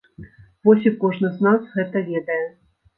Вось 0.69 0.87
і 0.91 0.93
кожны 1.05 1.33
з 1.37 1.47
нас 1.47 1.71
гэта 1.77 2.07
ведае. 2.13 2.45